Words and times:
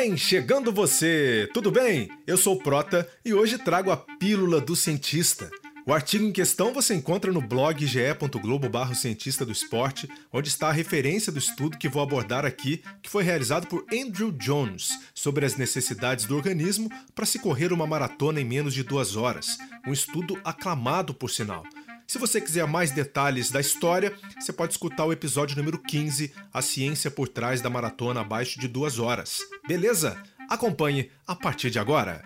Vem 0.00 0.16
chegando 0.16 0.72
você, 0.72 1.50
tudo 1.52 1.72
bem? 1.72 2.08
Eu 2.24 2.36
sou 2.36 2.54
o 2.54 2.62
Prota 2.62 3.10
e 3.24 3.34
hoje 3.34 3.58
trago 3.58 3.90
a 3.90 3.96
Pílula 3.96 4.60
do 4.60 4.76
Cientista. 4.76 5.50
O 5.84 5.92
artigo 5.92 6.24
em 6.24 6.30
questão 6.30 6.72
você 6.72 6.94
encontra 6.94 7.32
no 7.32 7.42
blog 7.42 7.84
ge.globo 7.84 8.68
cientista 8.94 9.44
do 9.44 9.50
esporte, 9.50 10.08
onde 10.32 10.50
está 10.50 10.68
a 10.68 10.72
referência 10.72 11.32
do 11.32 11.40
estudo 11.40 11.76
que 11.76 11.88
vou 11.88 12.00
abordar 12.00 12.46
aqui, 12.46 12.80
que 13.02 13.10
foi 13.10 13.24
realizado 13.24 13.66
por 13.66 13.84
Andrew 13.92 14.30
Jones, 14.30 14.90
sobre 15.12 15.44
as 15.44 15.56
necessidades 15.56 16.26
do 16.26 16.36
organismo 16.36 16.88
para 17.12 17.26
se 17.26 17.40
correr 17.40 17.72
uma 17.72 17.86
maratona 17.86 18.40
em 18.40 18.44
menos 18.44 18.74
de 18.74 18.84
duas 18.84 19.16
horas. 19.16 19.58
Um 19.84 19.92
estudo 19.92 20.40
aclamado, 20.44 21.12
por 21.12 21.28
sinal. 21.28 21.64
Se 22.10 22.16
você 22.16 22.40
quiser 22.40 22.66
mais 22.66 22.90
detalhes 22.90 23.50
da 23.50 23.60
história, 23.60 24.16
você 24.40 24.50
pode 24.50 24.72
escutar 24.72 25.04
o 25.04 25.12
episódio 25.12 25.58
número 25.58 25.78
15, 25.78 26.32
A 26.50 26.62
Ciência 26.62 27.10
por 27.10 27.28
Trás 27.28 27.60
da 27.60 27.68
Maratona 27.68 28.22
Abaixo 28.22 28.58
de 28.58 28.66
Duas 28.66 28.98
Horas. 28.98 29.40
Beleza? 29.66 30.16
Acompanhe 30.48 31.10
a 31.26 31.36
partir 31.36 31.68
de 31.68 31.78
agora. 31.78 32.24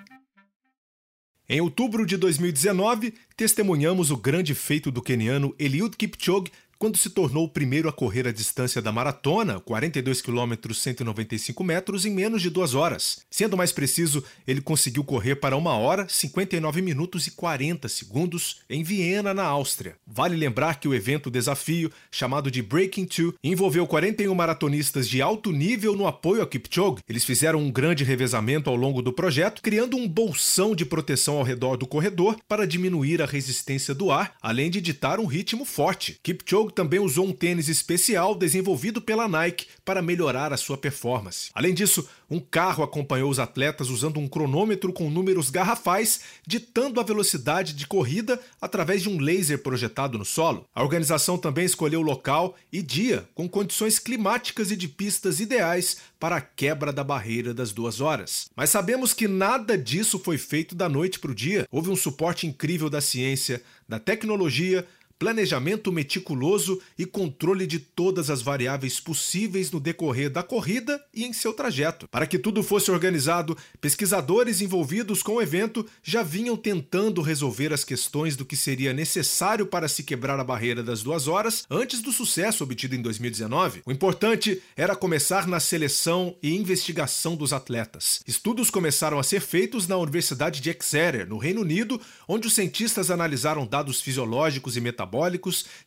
Em 1.49 1.61
outubro 1.61 2.07
de 2.07 2.17
2019, 2.17 3.13
testemunhamos 3.37 4.13
o 4.13 4.17
grande 4.17 4.55
feito 4.55 4.89
do 4.89 5.03
queniano 5.03 5.53
Eliud 5.59 5.97
Kipchoge 5.97 6.53
quando 6.83 6.97
se 6.97 7.11
tornou 7.11 7.45
o 7.45 7.49
primeiro 7.49 7.89
a 7.89 7.93
correr 7.93 8.27
a 8.27 8.33
distância 8.33 8.83
da 8.83 8.91
maratona, 8.91 9.61
42 9.61 10.21
km 10.21 10.75
195 10.75 11.63
metros, 11.63 12.05
em 12.05 12.11
menos 12.11 12.43
de 12.43 12.51
duas 12.51 12.75
horas. 12.75 13.21
Sendo 13.31 13.57
mais 13.57 13.71
preciso, 13.71 14.25
ele 14.45 14.61
conseguiu 14.61 15.05
correr 15.05 15.37
para 15.37 15.57
1 15.57 15.65
hora, 15.65 16.09
59 16.09 16.83
minutos 16.83 17.29
e 17.29 17.31
40 17.31 17.89
segundos 17.89 18.63
em 18.69 18.83
Viena, 18.83 19.33
na 19.33 19.45
Áustria. 19.45 19.95
Vale 20.05 20.35
lembrar 20.35 20.81
que 20.81 20.89
o 20.89 20.95
evento 20.95 21.31
desafio, 21.31 21.89
chamado 22.11 22.51
de 22.51 22.61
Breaking 22.61 23.05
Two, 23.05 23.33
envolveu 23.45 23.87
41 23.87 24.35
maratonistas 24.35 25.09
de 25.09 25.23
alto 25.23 25.53
nível 25.53 25.95
no 25.95 26.09
apoio 26.09 26.43
a 26.43 26.47
Kipchoge. 26.49 27.01
Eles 27.09 27.25
fizeram 27.25 27.61
um 27.61 27.71
grande 27.71 28.03
revezamento 28.03 28.69
ao 28.69 28.75
longo 28.75 29.03
do 29.03 29.13
projeto, 29.13 29.63
criando 29.63 29.97
um 29.97 30.09
bolsão 30.09 30.75
de 30.75 30.85
proteção 30.85 31.37
ao 31.39 31.45
redor 31.45 31.77
do 31.77 31.87
corredor 31.87 32.37
para 32.49 32.67
diminuir 32.67 33.23
a 33.23 33.27
resistência 33.27 33.95
do 33.95 34.11
ar, 34.11 34.35
além 34.43 34.69
de 34.69 34.81
ditar 34.81 35.21
um 35.21 35.27
ritmo 35.27 35.65
forte. 35.65 36.19
Kipchoge 36.25 36.72
também 36.73 36.99
usou 36.99 37.27
um 37.27 37.33
tênis 37.33 37.69
especial 37.69 38.35
desenvolvido 38.35 39.01
pela 39.01 39.29
Nike 39.29 39.67
para 39.85 40.03
melhorar 40.03 40.53
a 40.53 40.57
sua 40.57 40.77
performance. 40.77 41.51
Além 41.55 41.75
disso, 41.75 42.09
um 42.31 42.41
carro 42.41 42.83
acompanhou 42.83 43.31
os 43.31 43.39
atletas 43.39 43.91
usando 43.91 44.19
um 44.19 44.27
cronômetro 44.27 44.93
com 44.93 45.11
números 45.11 45.51
garrafais, 45.51 46.21
ditando 46.47 46.99
a 46.99 47.03
velocidade 47.03 47.75
de 47.75 47.87
corrida 47.87 48.41
através 48.61 49.03
de 49.03 49.09
um 49.09 49.19
laser 49.19 49.63
projetado 49.63 50.17
no 50.17 50.25
solo. 50.25 50.67
A 50.75 50.83
organização 50.83 51.37
também 51.37 51.65
escolheu 51.65 52.01
local 52.01 52.57
e 52.73 52.81
dia 52.81 53.29
com 53.35 53.49
condições 53.49 53.99
climáticas 53.99 54.71
e 54.71 54.77
de 54.77 54.89
pistas 54.89 55.41
ideais 55.41 55.99
para 56.19 56.37
a 56.37 56.41
quebra 56.41 56.93
da 56.93 57.05
barreira 57.05 57.53
das 57.53 57.73
duas 57.73 58.01
horas. 58.01 58.49
Mas 58.57 58.71
sabemos 58.71 59.13
que 59.13 59.29
nada 59.29 59.77
disso 59.77 60.19
foi 60.19 60.39
feito 60.39 60.75
da 60.75 60.89
noite 60.89 61.19
para 61.19 61.33
o 61.33 61.35
dia. 61.35 61.67
Houve 61.71 61.91
um 61.91 61.97
suporte 61.97 62.47
incrível 62.47 62.89
da 62.89 63.01
ciência, 63.01 63.63
da 63.89 63.99
tecnologia, 63.99 64.87
planejamento 65.19 65.93
meticuloso 65.93 66.81
e 66.99 67.07
controle 67.07 67.67
de 67.67 67.79
todas 67.79 68.29
as 68.29 68.43
variáveis 68.43 68.99
possíveis 68.99 69.71
no 69.71 69.79
decorrer 69.79 70.29
da 70.29 70.43
corrida 70.43 71.03
e 71.15 71.25
em 71.25 71.33
seu 71.33 71.53
trajeto. 71.53 72.09
Para 72.09 72.27
que 72.27 72.39
tudo 72.39 72.63
fosse 72.63 72.91
organizado, 72.91 73.57
pesquisadores 73.81 74.61
envolvidos 74.61 75.23
com 75.23 75.35
o 75.35 75.43
evento 75.43 75.87
já 76.03 76.23
vinham 76.23 76.57
tentando 76.57 77.23
resolver 77.23 77.73
as 77.73 77.85
questões 77.85 78.37
do 78.37 78.45
que 78.45 78.57
seria 78.57 78.93
necessário 78.93 79.65
para 79.67 79.87
se 79.89 80.03
quebrar 80.03 80.41
a 80.41 80.45
barreira 80.45 80.83
das 80.83 81.03
duas 81.03 81.29
horas 81.29 81.65
antes 81.71 82.03
do 82.03 82.13
sucesso 82.13 82.65
obtido 82.65 82.97
em 82.97 83.03
2019. 83.03 83.83
O 83.87 83.93
importante 83.93 84.61
era 84.77 84.97
começar 84.97 85.47
na 85.47 85.61
seleção 85.61 86.37
e 86.43 86.57
investigação 86.57 87.37
dos 87.37 87.53
atletas. 87.53 88.21
Estudos 88.27 88.71
começaram 88.71 89.19
a 89.19 89.23
ser 89.23 89.41
feitos 89.41 89.87
na 89.87 89.97
Universidade 89.97 90.61
de 90.61 90.71
Exeter, 90.71 91.29
no 91.29 91.39
Reino 91.39 91.61
Unido, 91.61 92.01
onde 92.27 92.49
os 92.49 92.55
cientistas 92.55 93.11
analisaram 93.11 93.67
dados 93.67 94.01
fisiológicos 94.01 94.77
e 94.77 94.81
metabólicos 94.81 95.12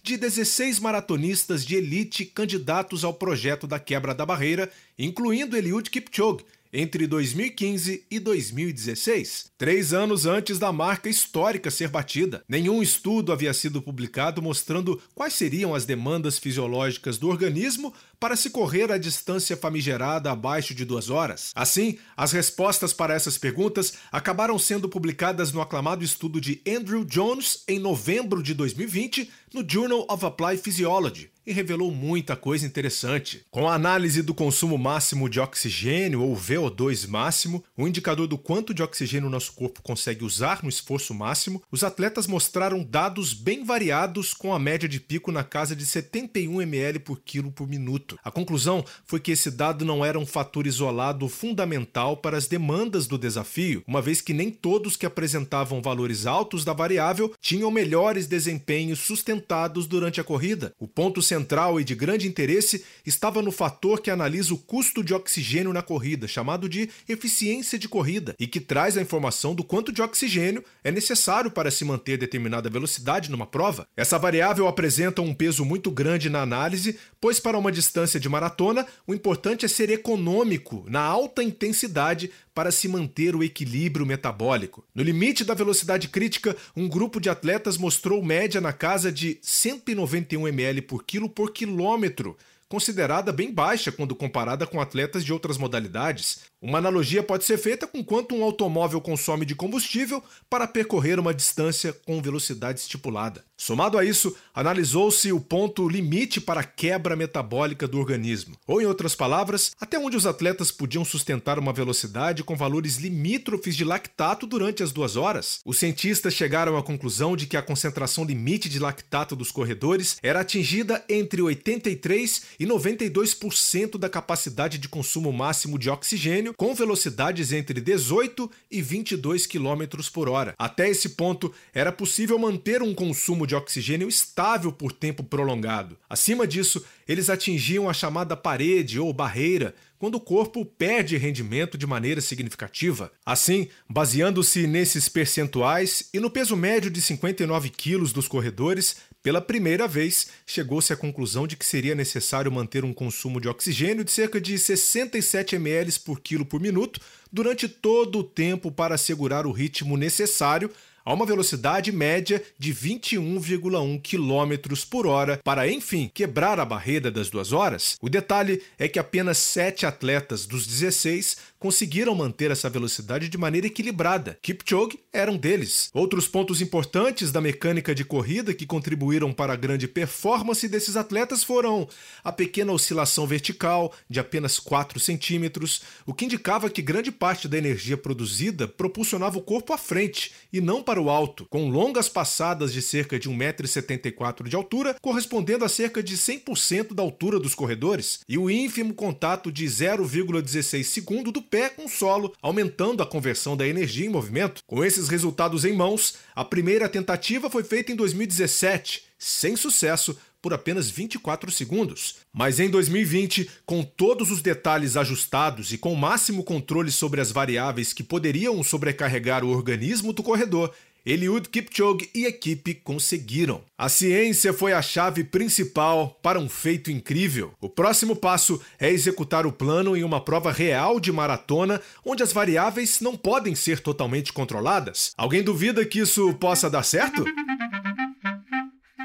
de 0.03 0.17
16 0.17 0.79
maratonistas 0.79 1.65
de 1.65 1.75
elite 1.75 2.25
candidatos 2.25 3.03
ao 3.03 3.13
projeto 3.13 3.65
da 3.65 3.79
quebra 3.79 4.13
da 4.13 4.25
barreira, 4.25 4.71
incluindo 4.97 5.57
Eliud 5.57 5.89
Kipchoge, 5.89 6.45
entre 6.77 7.07
2015 7.07 8.05
e 8.11 8.19
2016, 8.19 9.51
três 9.57 9.93
anos 9.93 10.25
antes 10.25 10.59
da 10.59 10.73
marca 10.73 11.07
histórica 11.07 11.71
ser 11.71 11.87
batida. 11.87 12.43
Nenhum 12.49 12.83
estudo 12.83 13.31
havia 13.31 13.53
sido 13.53 13.81
publicado 13.81 14.41
mostrando 14.41 15.01
quais 15.15 15.33
seriam 15.33 15.73
as 15.73 15.85
demandas 15.85 16.37
fisiológicas 16.37 17.17
do 17.17 17.29
organismo 17.29 17.93
para 18.19 18.35
se 18.35 18.49
correr 18.49 18.91
a 18.91 18.97
distância 18.97 19.55
famigerada 19.55 20.29
abaixo 20.29 20.75
de 20.75 20.83
duas 20.83 21.09
horas. 21.09 21.51
Assim, 21.55 21.97
as 22.17 22.33
respostas 22.33 22.91
para 22.91 23.13
essas 23.13 23.37
perguntas 23.37 23.93
acabaram 24.11 24.59
sendo 24.59 24.89
publicadas 24.89 25.53
no 25.53 25.61
aclamado 25.61 26.03
estudo 26.03 26.41
de 26.41 26.61
Andrew 26.67 27.05
Jones 27.05 27.63
em 27.69 27.79
novembro 27.79 28.43
de 28.43 28.53
2020 28.53 29.31
no 29.53 29.65
Journal 29.65 30.05
of 30.09 30.25
Applied 30.25 30.61
Physiology 30.61 31.34
e 31.45 31.53
revelou 31.53 31.91
muita 31.91 32.35
coisa 32.35 32.65
interessante. 32.65 33.45
Com 33.51 33.67
a 33.67 33.75
análise 33.75 34.21
do 34.21 34.33
consumo 34.33 34.77
máximo 34.77 35.29
de 35.29 35.39
oxigênio, 35.39 36.21
ou 36.21 36.35
VO2 36.35 37.07
máximo, 37.07 37.63
o 37.77 37.87
indicador 37.87 38.27
do 38.27 38.37
quanto 38.37 38.73
de 38.73 38.81
oxigênio 38.81 39.27
o 39.27 39.31
nosso 39.31 39.53
corpo 39.53 39.81
consegue 39.81 40.23
usar 40.23 40.63
no 40.63 40.69
esforço 40.69 41.13
máximo, 41.13 41.61
os 41.71 41.83
atletas 41.83 42.27
mostraram 42.27 42.83
dados 42.83 43.33
bem 43.33 43.63
variados, 43.63 44.33
com 44.33 44.53
a 44.53 44.59
média 44.59 44.89
de 44.89 44.99
pico 44.99 45.31
na 45.31 45.43
casa 45.43 45.75
de 45.75 45.85
71 45.85 46.61
ml 46.61 46.99
por 46.99 47.19
quilo 47.19 47.51
por 47.51 47.67
minuto. 47.67 48.17
A 48.23 48.31
conclusão 48.31 48.83
foi 49.05 49.19
que 49.19 49.31
esse 49.31 49.51
dado 49.51 49.85
não 49.85 50.03
era 50.03 50.19
um 50.19 50.25
fator 50.25 50.65
isolado 50.65 51.27
fundamental 51.29 52.17
para 52.17 52.37
as 52.37 52.47
demandas 52.47 53.07
do 53.07 53.17
desafio, 53.17 53.83
uma 53.87 54.01
vez 54.01 54.21
que 54.21 54.33
nem 54.33 54.49
todos 54.49 54.95
que 54.95 55.05
apresentavam 55.05 55.81
valores 55.81 56.25
altos 56.25 56.65
da 56.65 56.73
variável 56.73 57.33
tinham 57.39 57.69
melhores 57.69 58.27
desempenhos 58.27 58.99
sustentados 58.99 59.85
durante 59.87 60.19
a 60.19 60.23
corrida. 60.23 60.73
O 60.79 60.87
ponto 60.87 61.21
central 61.35 61.79
e 61.79 61.83
de 61.83 61.93
grande 61.93 62.27
interesse 62.27 62.85
estava 63.05 63.41
no 63.41 63.51
fator 63.51 64.01
que 64.01 64.09
analisa 64.09 64.53
o 64.53 64.57
custo 64.57 65.03
de 65.03 65.13
oxigênio 65.13 65.73
na 65.73 65.81
corrida, 65.81 66.27
chamado 66.27 66.69
de 66.69 66.89
eficiência 67.09 67.77
de 67.77 67.89
corrida, 67.89 68.35
e 68.39 68.47
que 68.47 68.61
traz 68.61 68.97
a 68.97 69.01
informação 69.01 69.53
do 69.53 69.63
quanto 69.63 69.91
de 69.91 70.01
oxigênio 70.01 70.63
é 70.83 70.91
necessário 70.91 71.51
para 71.51 71.69
se 71.69 71.83
manter 71.83 72.17
determinada 72.17 72.69
velocidade 72.69 73.29
numa 73.29 73.45
prova. 73.45 73.85
Essa 73.97 74.17
variável 74.17 74.67
apresenta 74.67 75.21
um 75.21 75.33
peso 75.33 75.65
muito 75.65 75.91
grande 75.91 76.29
na 76.29 76.41
análise, 76.41 76.97
pois 77.19 77.39
para 77.39 77.57
uma 77.57 77.71
distância 77.71 78.19
de 78.19 78.29
maratona, 78.29 78.85
o 79.05 79.13
importante 79.13 79.65
é 79.65 79.67
ser 79.67 79.89
econômico 79.89 80.85
na 80.87 81.01
alta 81.01 81.43
intensidade 81.43 82.31
para 82.55 82.71
se 82.71 82.87
manter 82.87 83.35
o 83.35 83.43
equilíbrio 83.43 84.05
metabólico. 84.05 84.85
No 84.95 85.03
limite 85.03 85.43
da 85.43 85.53
velocidade 85.53 86.07
crítica, 86.07 86.55
um 86.73 86.87
grupo 86.87 87.19
de 87.19 87.29
atletas 87.29 87.77
mostrou 87.77 88.23
média 88.23 88.61
na 88.61 88.71
casa 88.71 89.11
de 89.11 89.37
191 89.41 90.47
ml 90.47 90.81
por 90.81 91.03
quilo 91.03 91.29
por 91.29 91.51
quilômetro, 91.51 92.37
considerada 92.69 93.31
bem 93.31 93.53
baixa 93.53 93.91
quando 93.91 94.15
comparada 94.15 94.65
com 94.65 94.81
atletas 94.81 95.23
de 95.23 95.31
outras 95.31 95.57
modalidades. 95.57 96.41
Uma 96.61 96.79
analogia 96.79 97.21
pode 97.21 97.43
ser 97.43 97.57
feita 97.57 97.85
com 97.85 98.03
quanto 98.03 98.35
um 98.35 98.43
automóvel 98.43 98.99
consome 98.99 99.45
de 99.45 99.53
combustível 99.53 100.23
para 100.49 100.67
percorrer 100.67 101.19
uma 101.19 101.33
distância 101.33 101.93
com 101.93 102.21
velocidade 102.21 102.79
estipulada. 102.79 103.43
Somado 103.57 103.97
a 103.97 104.03
isso, 104.03 104.35
analisou-se 104.53 105.31
o 105.31 105.39
ponto 105.39 105.87
limite 105.87 106.41
para 106.41 106.61
a 106.61 106.63
quebra 106.63 107.15
metabólica 107.15 107.87
do 107.87 107.99
organismo, 107.99 108.57
ou 108.67 108.81
em 108.81 108.85
outras 108.85 109.15
palavras, 109.15 109.71
até 109.79 109.97
onde 109.97 110.17
os 110.17 110.25
atletas 110.25 110.71
podiam 110.71 111.05
sustentar 111.05 111.59
uma 111.59 111.71
velocidade 111.71 112.43
com 112.43 112.55
valores 112.55 112.97
limítrofes 112.97 113.75
de 113.75 113.85
lactato 113.85 114.45
durante 114.45 114.83
as 114.83 114.91
duas 114.91 115.15
horas. 115.15 115.59
Os 115.63 115.77
cientistas 115.77 116.33
chegaram 116.33 116.77
à 116.77 116.83
conclusão 116.83 117.35
de 117.37 117.45
que 117.45 117.55
a 117.55 117.61
concentração 117.61 118.25
limite 118.25 118.67
de 118.67 118.79
lactato 118.79 119.35
dos 119.35 119.51
corredores 119.51 120.17
era 120.21 120.41
atingida 120.41 121.03
entre 121.07 121.41
83 121.41 122.54
e 122.59 122.65
92% 122.65 123.97
da 123.97 124.09
capacidade 124.09 124.77
de 124.77 124.87
consumo 124.87 125.31
máximo 125.31 125.79
de 125.79 125.89
oxigênio 125.89 126.53
com 126.55 126.73
velocidades 126.73 127.51
entre 127.51 127.79
18 127.79 128.49
e 128.71 128.81
22 128.81 129.45
km 129.45 129.83
por 130.13 130.29
hora. 130.29 130.53
Até 130.57 130.89
esse 130.89 131.09
ponto, 131.09 131.53
era 131.73 131.91
possível 131.91 132.37
manter 132.37 132.81
um 132.81 132.93
consumo 132.93 133.45
de 133.45 133.55
oxigênio 133.55 134.07
estável 134.07 134.71
por 134.71 134.91
tempo 134.91 135.23
prolongado. 135.23 135.97
Acima 136.09 136.47
disso, 136.47 136.83
eles 137.07 137.29
atingiam 137.29 137.89
a 137.89 137.93
chamada 137.93 138.35
parede 138.35 138.99
ou 138.99 139.13
barreira, 139.13 139.75
quando 139.97 140.15
o 140.15 140.19
corpo 140.19 140.65
perde 140.65 141.17
rendimento 141.17 141.77
de 141.77 141.87
maneira 141.87 142.21
significativa. 142.21 143.11
Assim, 143.25 143.69
baseando-se 143.89 144.67
nesses 144.67 145.07
percentuais 145.07 146.09
e 146.13 146.19
no 146.19 146.29
peso 146.29 146.55
médio 146.55 146.91
de 146.91 147.01
59 147.01 147.69
quilos 147.69 148.11
dos 148.11 148.27
corredores, 148.27 148.97
pela 149.25 149.41
primeira 149.41 149.87
vez, 149.87 150.27
chegou-se 150.45 150.93
à 150.93 150.95
conclusão 150.95 151.47
de 151.47 151.55
que 151.55 151.65
seria 151.65 151.95
necessário 151.95 152.51
manter 152.51 152.85
um 152.85 152.93
consumo 152.93 153.41
de 153.41 153.47
oxigênio 153.47 154.03
de 154.03 154.11
cerca 154.11 154.39
de 154.39 154.55
67 154.55 155.55
ml 155.55 155.99
por 156.01 156.19
quilo 156.19 156.45
por 156.45 156.61
minuto 156.61 157.01
durante 157.33 157.67
todo 157.67 158.19
o 158.19 158.23
tempo 158.23 158.71
para 158.71 158.93
assegurar 158.93 159.47
o 159.47 159.51
ritmo 159.51 159.97
necessário 159.97 160.69
a 161.05 161.13
uma 161.13 161.25
velocidade 161.25 161.91
média 161.91 162.43
de 162.57 162.73
21,1 162.73 164.01
km 164.01 164.75
por 164.89 165.05
hora 165.05 165.39
para, 165.43 165.67
enfim, 165.67 166.09
quebrar 166.11 166.59
a 166.59 166.65
barreira 166.65 167.11
das 167.11 167.29
duas 167.29 167.51
horas. 167.51 167.95
O 168.01 168.09
detalhe 168.09 168.61
é 168.77 168.87
que 168.87 168.97
apenas 168.97 169.37
sete 169.37 169.85
atletas 169.85 170.47
dos 170.47 170.65
16 170.65 171.37
conseguiram 171.65 172.13
manter 172.13 172.51
essa 172.51 172.69
velocidade 172.69 173.27
de 173.27 173.39
maneira 173.39 173.65
equilibrada. 173.65 174.37
Kipchoge 174.39 174.99
era 175.11 175.31
um 175.31 175.35
deles. 175.35 175.89
Outros 175.95 176.27
pontos 176.27 176.61
importantes 176.61 177.31
da 177.31 177.41
mecânica 177.41 177.95
de 177.95 178.05
corrida 178.05 178.53
que 178.53 178.67
contribuíram 178.67 179.33
para 179.33 179.53
a 179.53 179.55
grande 179.55 179.87
performance 179.87 180.67
desses 180.67 180.95
atletas 180.95 181.43
foram 181.43 181.87
a 182.23 182.31
pequena 182.31 182.71
oscilação 182.71 183.25
vertical 183.25 183.91
de 184.07 184.19
apenas 184.19 184.59
4 184.59 184.99
centímetros, 184.99 185.81
o 186.05 186.13
que 186.13 186.25
indicava 186.25 186.69
que 186.69 186.83
grande 186.83 187.11
parte 187.11 187.47
da 187.47 187.57
energia 187.57 187.97
produzida 187.97 188.67
propulsionava 188.67 189.39
o 189.39 189.41
corpo 189.41 189.73
à 189.73 189.77
frente 189.77 190.33
e 190.53 190.61
não 190.61 190.83
para 190.83 191.01
o 191.01 191.09
alto, 191.09 191.47
com 191.49 191.71
longas 191.71 192.07
passadas 192.07 192.71
de 192.71 192.81
cerca 192.83 193.17
de 193.17 193.27
1,74m 193.27 194.47
de 194.47 194.55
altura, 194.55 194.95
correspondendo 195.01 195.65
a 195.65 195.69
cerca 195.69 196.03
de 196.03 196.15
100% 196.15 196.93
da 196.93 197.01
altura 197.01 197.39
dos 197.39 197.55
corredores, 197.55 198.19
e 198.29 198.37
o 198.37 198.51
ínfimo 198.51 198.93
contato 198.93 199.51
de 199.51 199.65
0,16 199.65 200.83
segundo 200.83 201.31
do 201.31 201.41
pé 201.55 201.69
com 201.69 201.85
o 201.85 201.89
solo, 201.89 202.33
aumentando 202.41 203.01
a 203.01 203.05
conversão 203.05 203.55
da 203.55 203.65
energia 203.65 204.05
em 204.05 204.09
movimento. 204.09 204.61
Com 204.67 204.83
esses 204.83 205.07
resultados 205.07 205.63
em 205.63 205.71
mãos, 205.71 206.15
a 206.35 206.43
primeira 206.43 206.89
tentativa 206.89 207.49
foi 207.49 207.63
feita 207.63 207.93
em 207.93 207.95
2017, 207.95 209.05
sem 209.17 209.55
sucesso, 209.55 210.17
por 210.41 210.53
apenas 210.53 210.89
24 210.89 211.49
segundos. 211.49 212.17
Mas 212.33 212.59
em 212.59 212.69
2020, 212.69 213.49
com 213.65 213.83
todos 213.83 214.31
os 214.31 214.41
detalhes 214.41 214.97
ajustados 214.97 215.71
e 215.71 215.77
com 215.77 215.93
o 215.93 215.97
máximo 215.97 216.43
controle 216.43 216.91
sobre 216.91 217.21
as 217.21 217.31
variáveis 217.31 217.93
que 217.93 218.03
poderiam 218.03 218.61
sobrecarregar 218.61 219.45
o 219.45 219.49
organismo 219.49 220.11
do 220.11 220.21
corredor, 220.21 220.73
Eliud 221.05 221.49
Kipchoge 221.49 222.09
e 222.15 222.25
equipe 222.25 222.73
conseguiram. 222.73 223.61
A 223.77 223.87
ciência 223.87 224.51
foi 224.51 224.73
a 224.73 224.81
chave 224.81 225.23
principal 225.23 226.19
para 226.23 226.39
um 226.39 226.49
feito 226.49 226.89
incrível. 226.89 227.53
O 227.61 227.69
próximo 227.69 228.15
passo 228.15 228.59
é 228.79 228.89
executar 228.89 229.45
o 229.45 229.51
plano 229.51 229.95
em 229.95 230.03
uma 230.03 230.19
prova 230.19 230.51
real 230.51 230.99
de 230.99 231.11
maratona, 231.11 231.79
onde 232.03 232.23
as 232.23 232.33
variáveis 232.33 233.01
não 233.01 233.15
podem 233.15 233.53
ser 233.53 233.81
totalmente 233.81 234.33
controladas. 234.33 235.13
Alguém 235.15 235.43
duvida 235.43 235.85
que 235.85 235.99
isso 235.99 236.33
possa 236.33 236.71
dar 236.71 236.81
certo? 236.81 237.23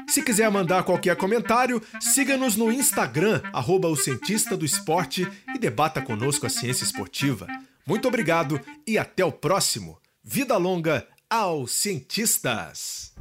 Se 0.07 0.23
quiser 0.23 0.49
mandar 0.49 0.83
qualquer 0.83 1.15
comentário, 1.15 1.81
siga-nos 1.99 2.55
no 2.55 2.71
Instagram, 2.71 3.41
arroba 3.53 3.87
o 3.87 3.95
Cientista 3.95 4.57
do 4.57 4.65
Esporte, 4.65 5.27
e 5.53 5.59
debata 5.59 6.01
conosco 6.01 6.47
a 6.47 6.49
ciência 6.49 6.83
esportiva. 6.83 7.45
Muito 7.85 8.07
obrigado 8.07 8.59
e 8.87 8.97
até 8.97 9.23
o 9.23 9.31
próximo. 9.31 10.01
Vida 10.23 10.55
longa 10.55 11.07
aos 11.31 11.71
cientistas! 11.71 13.13